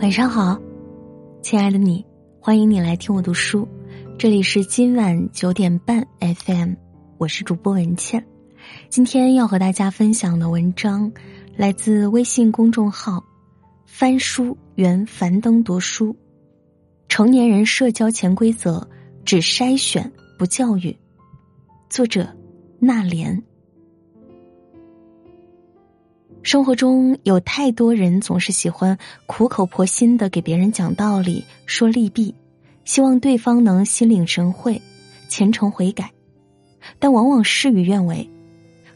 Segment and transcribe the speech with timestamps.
[0.00, 0.56] 晚上好，
[1.42, 2.06] 亲爱的你，
[2.40, 3.66] 欢迎你来听我读书。
[4.16, 6.74] 这里是今晚九点半 FM，
[7.18, 8.24] 我是主播文倩。
[8.88, 11.10] 今天要和大家分享的文章
[11.56, 13.24] 来自微信公众号
[13.86, 16.14] “翻书原樊登读书”。
[17.10, 18.88] 成年人社交潜规则
[19.24, 20.96] 只筛选不教育。
[21.90, 22.28] 作者：
[22.78, 23.42] 纳莲。
[26.48, 32.34] 生活中有太多人总是喜欢苦口婆心的给别人讲道理、说利弊，
[32.86, 34.80] 希望对方能心领神会、
[35.28, 36.10] 虔诚悔改，
[36.98, 38.26] 但往往事与愿违。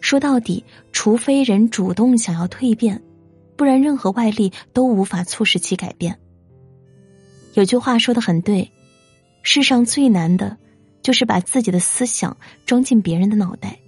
[0.01, 3.02] 说到底，除非人主动想要蜕变，
[3.55, 6.19] 不然任何外力都无法促使其改变。
[7.52, 8.73] 有句话说的很对，
[9.43, 10.57] 世上最难的，
[11.02, 12.34] 就是把自己的思想
[12.65, 13.79] 装进别人的脑袋。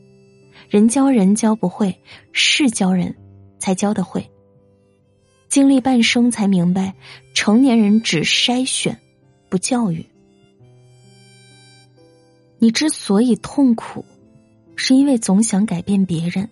[0.69, 1.99] 人教人教不会，
[2.31, 3.17] 事教人。
[3.65, 4.31] 才教得会。
[5.49, 6.93] 经历半生才明白，
[7.33, 9.01] 成年人只筛选，
[9.49, 10.05] 不教育。
[12.59, 14.05] 你之所以痛苦，
[14.77, 16.47] 是因为总想改变别人。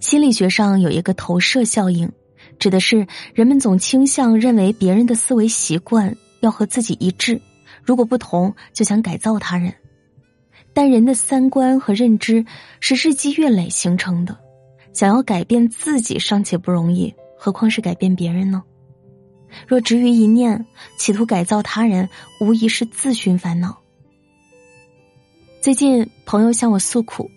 [0.00, 2.10] 心理学上有一个投射效应，
[2.58, 7.38] 指的是人们总倾向认为别人的思维习惯要和自己一致，
[7.84, 9.74] 如果不同，就想改造他人。
[10.72, 12.46] 但人的三观和认知
[12.80, 14.38] 是日积月累形成的。
[14.92, 18.62] 想要改变自己尚且不容易，何况是改变别人呢？
[19.66, 22.08] 若执于一念，企图改造他人，
[22.40, 23.78] 无疑是自寻烦恼。
[25.60, 27.30] 最近，朋友向我诉苦，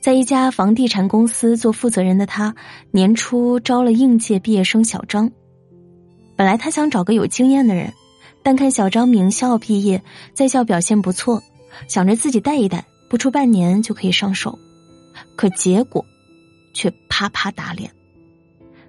[0.00, 2.54] 在一家房地产公司做负责人的他，
[2.90, 5.30] 年初招了应届毕业生小张。
[6.36, 7.92] 本来他想找个有经验的人，
[8.42, 10.02] 但看小张名校毕业，
[10.34, 11.42] 在校表现不错，
[11.86, 14.58] 想着自己带一带，不出半年就可以上手。
[15.36, 16.04] 可结果。
[16.72, 17.90] 却啪啪打脸。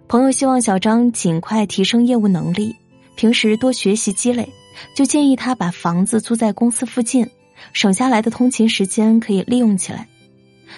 [0.08, 2.76] 朋友希望小张尽快提升业务能力，
[3.16, 4.48] 平时多学习积累，
[4.96, 7.28] 就建议他把房子租在公司附近，
[7.72, 10.08] 省下来的通勤时间可以利用起来。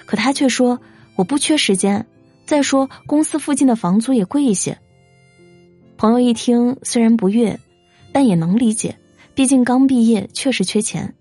[0.05, 0.79] 可他却说
[1.15, 2.05] ：“我不缺时间，
[2.45, 4.77] 再说公司附近的房租也贵一些。”
[5.97, 7.59] 朋友一听，虽然不悦，
[8.11, 8.97] 但也能理解，
[9.33, 11.15] 毕竟刚毕业，确实缺钱。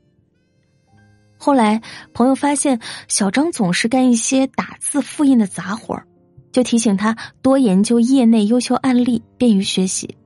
[1.44, 1.82] 后来，
[2.15, 6.06] 朋友发现小张总是干一些打字复印的杂活儿
[6.53, 10.16] 就提醒他多研究业内优秀案例，便于学习。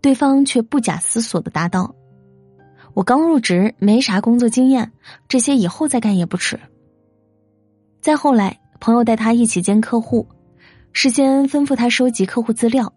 [0.00, 1.92] 对方却不假思索的答道
[2.94, 4.92] ：“我刚入职，没啥工作经验，
[5.26, 6.56] 这些以后再干也不迟。”
[8.00, 10.24] 再后来，朋友带他一起见客户，
[10.92, 12.92] 事先吩咐他收集客户资料，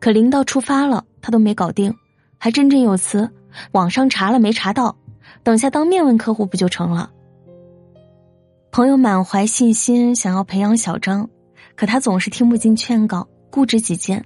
[0.00, 1.94] 可临到出发了，他都没搞定，
[2.38, 3.30] 还振振有词
[3.72, 4.96] ：“网上查了没查到。”
[5.46, 7.12] 等下当面问客户不就成了？
[8.72, 11.30] 朋友满怀信心想要培养小张，
[11.76, 14.24] 可他总是听不进劝告，固执己见。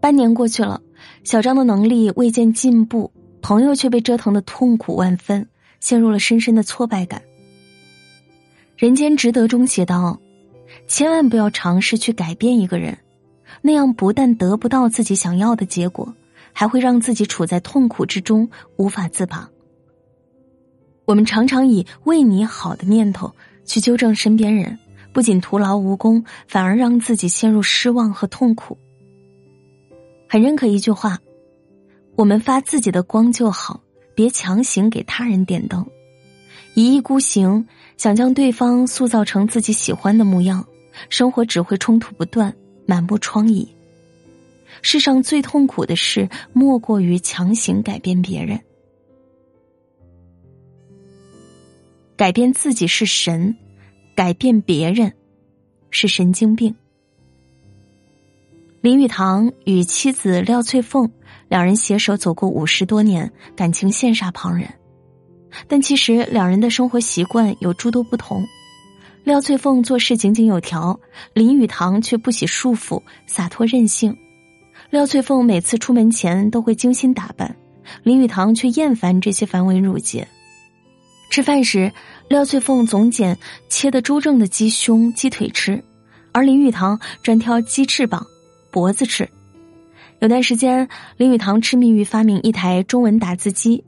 [0.00, 0.82] 半年过去了，
[1.24, 3.10] 小张的能力未见进步，
[3.42, 5.48] 朋友却被折腾的痛苦万分，
[5.80, 7.20] 陷入了深深的挫败感。
[8.76, 10.20] 《人间值得》中写道
[10.86, 12.96] ：“千万不要尝试去改变一个人，
[13.62, 16.14] 那样不但得不到自己想要的结果，
[16.52, 19.50] 还会让自己处在痛苦之中，无法自拔。”
[21.10, 23.34] 我们常常以为你好的念头
[23.64, 24.78] 去纠正身边人，
[25.12, 28.78] 不仅徒劳无功，反而让自己陷入失望和痛苦。
[30.28, 31.18] 很认可一句话：
[32.14, 33.80] 我们发自己的光就好，
[34.14, 35.84] 别强行给他人点灯。
[36.74, 37.66] 一意孤行，
[37.96, 40.64] 想将对方塑造成自己喜欢的模样，
[41.08, 42.54] 生活只会冲突不断，
[42.86, 43.66] 满目疮痍。
[44.80, 48.60] 世上最痛苦的事，莫过于强行改变别人。
[52.20, 53.56] 改变自己是神，
[54.14, 55.10] 改变别人
[55.90, 56.76] 是神经病。
[58.82, 61.10] 林语堂与妻子廖翠凤
[61.48, 64.68] 两人携手走过五十多年，感情羡煞旁人。
[65.66, 68.44] 但其实两人的生活习惯有诸多不同。
[69.24, 71.00] 廖翠凤做事井井有条，
[71.32, 74.14] 林语堂却不喜束缚，洒脱任性。
[74.90, 77.56] 廖翠凤每次出门前都会精心打扮，
[78.02, 80.28] 林语堂却厌烦这些繁文缛节。
[81.30, 81.92] 吃饭时，
[82.28, 83.38] 廖翠凤总捡
[83.68, 85.80] 切的猪正的鸡胸、鸡腿吃，
[86.32, 88.26] 而林语堂专挑鸡翅膀、
[88.72, 89.30] 脖子吃。
[90.18, 93.84] 有段时间，林语堂痴迷于发明一台中文打字机。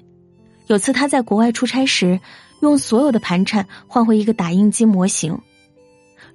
[0.68, 2.20] 有次他在国外出差时，
[2.60, 5.36] 用所有的盘缠换回一个打印机模型。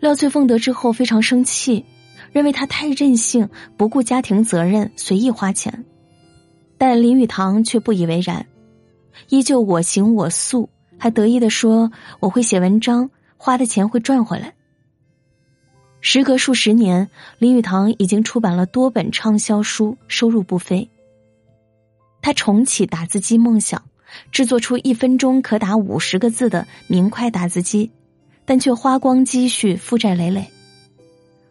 [0.02, 1.86] 廖翠凤得知后非常生气，
[2.34, 5.86] 认为他太任性，不顾家庭责任，随意花钱。
[6.78, 8.46] 但林语堂却不以为然，
[9.30, 10.70] 依旧我行我素。
[10.98, 14.54] 还得意的说：“我会写文章，花的钱会赚回来。”
[16.02, 17.10] 时隔数十年，
[17.40, 20.90] 林语堂已经出版了多本畅销书，收入不菲。
[22.22, 23.84] 他重启打字机梦想，
[24.32, 27.92] 制作出一分钟可打五十个字的明快打字机，
[28.46, 30.48] 但却花光积蓄，负债累累。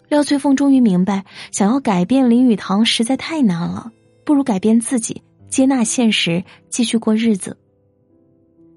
[0.09, 3.91] 廖翠凤终于明白，想要改变林语堂实在太难了，
[4.25, 7.57] 不如改变自己，接纳现实，继续过日子。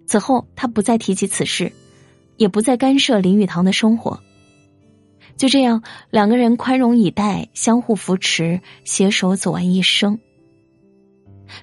[0.09, 1.71] 此后，他不再提起此事，
[2.35, 4.19] 也不再干涉林语堂的生活。
[5.37, 10.17] 就这样，两个人宽容以待，相互扶持，携手走完一生。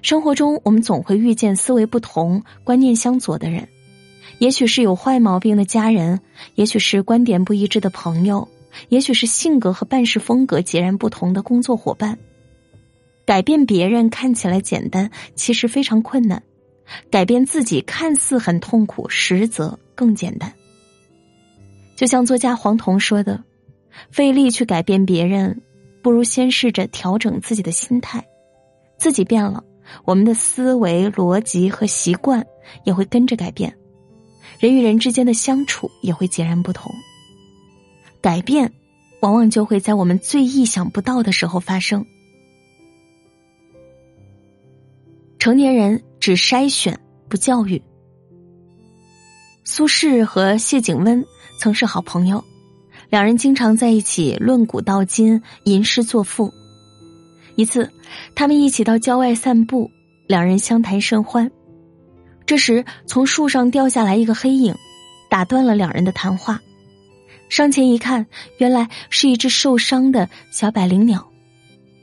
[0.01, 3.67] 生活中，我们总会遇见思维不同、观念相左的人，
[4.39, 6.21] 也许是有坏毛病的家人，
[6.55, 8.47] 也许是观点不一致的朋友，
[8.87, 12.17] 也许是性格和办事风格截然不同的工作伙伴。
[13.25, 16.39] 改变别人看起来简单，其实非常困难；
[17.09, 20.53] 改变自己看似很痛苦，实则更简单。
[21.95, 23.43] 就像作家黄彤说的。
[24.11, 25.63] 费力去改变别人，
[26.03, 28.23] 不如先试着调整自己的心态。
[28.99, 29.63] 自己变了，
[30.05, 32.45] 我们的思维逻辑和习惯
[32.83, 33.75] 也会跟着改变，
[34.59, 36.93] 人与人之间的相处也会截然不同。
[38.21, 38.71] 改变，
[39.19, 42.05] 往往就会在我们最意想不到的时候发生。
[45.47, 46.99] 成年人只筛选
[47.29, 47.81] 不教育。
[49.63, 51.25] 苏轼和谢景温
[51.57, 52.43] 曾是好朋友。
[53.09, 56.53] 两人经常在一起论古道今、吟诗作赋。
[57.55, 57.89] 一次，
[58.35, 59.89] 他们一起到郊外散步，
[60.27, 61.49] 两人相谈甚欢。
[62.45, 64.75] 这时，从树上掉下来一个黑影，
[65.29, 66.59] 打断了两人的谈话。
[67.47, 68.27] 上前一看，
[68.57, 71.25] 原来是一只受伤的小百灵鸟。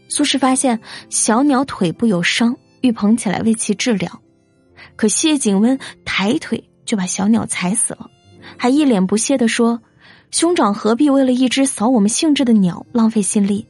[0.08, 0.80] 苏轼发现
[1.10, 4.20] 小鸟腿部有伤，欲捧起来为其治疗，
[4.94, 8.10] 可谢景温抬腿就把小鸟踩死了，
[8.58, 9.80] 还一脸不屑地说。
[10.30, 13.66] 兄长何必为了一只扫我们兴致的鸟浪费心力？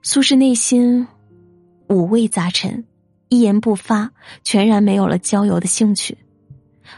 [0.00, 1.06] 苏轼内心
[1.88, 2.84] 五味杂陈，
[3.28, 4.12] 一言不发，
[4.42, 6.16] 全然没有了郊游的兴趣。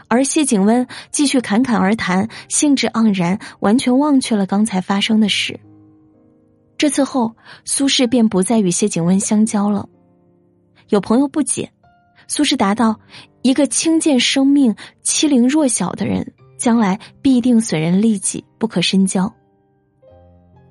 [0.07, 5.59] 而谢景温继续侃侃而谈，兴致盎然，完全忘却了刚才发生的事。
[6.77, 9.89] 这次后，苏轼便不再与谢景温相交了。
[10.89, 11.71] 有朋友不解，
[12.27, 12.99] 苏轼答道
[13.41, 19.31] ：“一个轻贱生命、欺凌弱小的人。”将来必定损人利己，不可深交。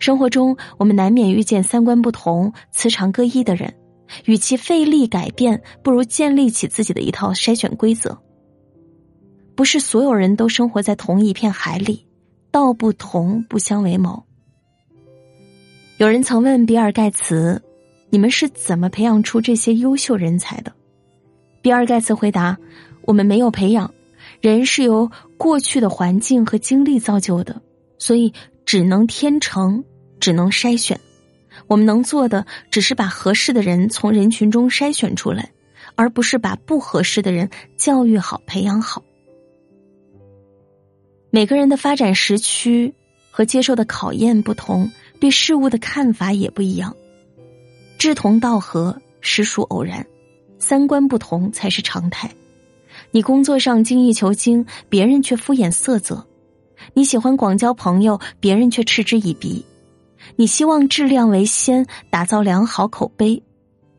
[0.00, 3.72] 生活中，我们难免遇见三观不同、磁场各异的人，
[4.24, 8.20] 与其费力改变，不如建立起自己的一套筛选规则。
[9.54, 12.04] 不是所有人都生活在同一片海里，
[12.50, 14.24] 道不同不相为谋。
[15.98, 17.62] 有人曾问比尔盖茨
[18.10, 20.72] ：“你们是怎么培养出这些优秀人才的？”
[21.62, 22.56] 比尔盖茨回答
[23.02, 23.92] ：“我们没有培养。”
[24.40, 27.60] 人是由过去的环境和经历造就的，
[27.98, 28.32] 所以
[28.64, 29.82] 只能天成，
[30.20, 31.00] 只能筛选。
[31.66, 35.50] 我们能做的，只是把合适的人从人群中筛选出来，
[35.94, 39.02] 而不是把不合适的人教育好、培养好。
[41.30, 42.94] 每个人的发展时区
[43.30, 46.94] 和接受的考验不同，对事物的看法也不一样。
[47.98, 50.06] 志同道合实属偶然，
[50.58, 52.30] 三观不同才是常态。
[53.10, 56.24] 你工作上精益求精，别人却敷衍塞责；
[56.94, 59.64] 你喜欢广交朋友，别人却嗤之以鼻；
[60.36, 63.42] 你希望质量为先，打造良好口碑，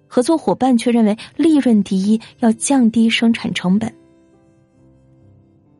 [0.07, 3.93] 合作伙伴却认为利润第一，要降低生产成本。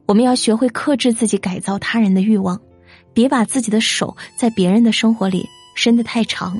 [0.06, 2.60] 我们要学会克制自己改造他人的欲望，
[3.14, 5.46] 别把自己的手在别人的生活里
[5.76, 6.58] 伸得太长。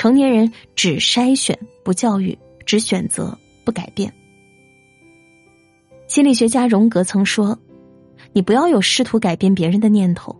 [0.00, 4.10] 成年人只筛选不教育，只选择不改变。
[6.08, 7.58] 心理学家荣格曾说
[8.32, 10.34] ：“你不要有试图改变别人的念头，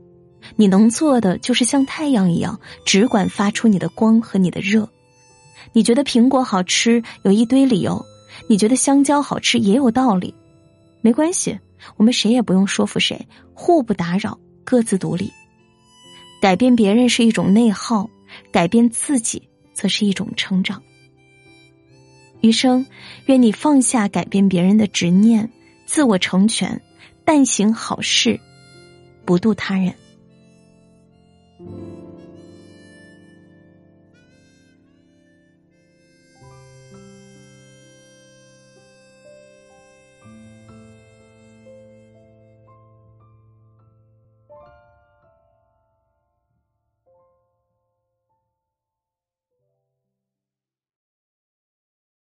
[0.56, 4.88] 你能做的就是像太阳一样，只管发出你的光和你的热。
[5.74, 8.02] 你觉得苹果好吃，有一堆理由；
[8.48, 10.34] 你觉得香蕉好吃，也有道理。
[11.02, 11.58] 没关系，
[11.98, 15.30] 我们谁也不用说服谁，互不打扰，各自独立。
[16.40, 18.08] 改变别人是一种内耗，
[18.50, 19.49] 改变自己
[19.80, 20.82] 则是一种成长。
[22.42, 22.84] 余生，
[23.24, 25.50] 愿你放下改变别人的执念。”
[25.86, 26.82] 自我成全，
[27.24, 28.38] 但行好事，
[29.24, 29.94] 不渡他人。